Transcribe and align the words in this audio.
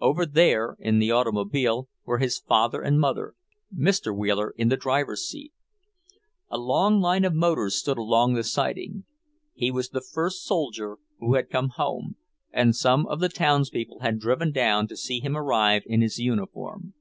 Over 0.00 0.26
there, 0.26 0.76
in 0.78 1.00
the 1.00 1.10
automobile, 1.10 1.88
were 2.04 2.18
his 2.18 2.38
father 2.38 2.82
and 2.82 3.00
mother, 3.00 3.34
Mr. 3.76 4.16
Wheeler 4.16 4.54
in 4.56 4.68
the 4.68 4.76
driver's 4.76 5.22
seat. 5.26 5.52
A 6.50 6.56
line 6.56 7.24
of 7.24 7.34
motors 7.34 7.74
stood 7.74 7.98
along 7.98 8.34
the 8.34 8.44
siding. 8.44 9.06
He 9.54 9.72
was 9.72 9.88
the 9.88 10.00
first 10.00 10.44
soldier 10.44 10.98
who 11.18 11.34
had 11.34 11.50
come 11.50 11.70
home, 11.70 12.14
and 12.52 12.76
some 12.76 13.06
of 13.06 13.18
the 13.18 13.28
townspeople 13.28 13.98
had 14.02 14.20
driven 14.20 14.52
down 14.52 14.86
to 14.86 14.96
see 14.96 15.18
him 15.18 15.36
arrive 15.36 15.82
in 15.86 16.00
his 16.00 16.16
uniform. 16.16 16.94